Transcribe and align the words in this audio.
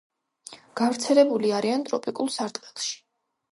გავრცელებული 0.81 1.53
არიან 1.59 1.85
ტროპიკულ 1.91 2.35
სარტყელში. 2.39 2.93